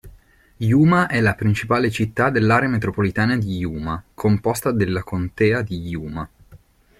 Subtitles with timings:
[0.59, 6.27] Yuma è la principale città dell'area metropolitana di Yuma, composta della contea di Yuma.